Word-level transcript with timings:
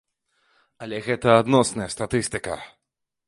Але 0.85 1.01
гэта 1.09 1.35
адносная 1.43 1.89
статыстыка. 1.97 2.57